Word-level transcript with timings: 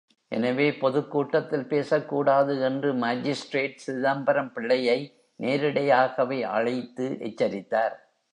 எனவே 0.27 0.73
பொதுக் 0.73 1.11
கூட்டத்தில் 1.11 1.67
பேசக் 1.67 2.09
கூடாது 2.09 2.61
என்று 2.61 2.93
மாஜிஸ்திரேட் 2.93 3.75
சிதம்பரம் 3.75 4.53
பிள்ளையை 4.53 4.97
நேரிடையாகவே 5.39 6.41
அழைத்து 6.41 7.17
எச்சரித்தார். 7.19 7.95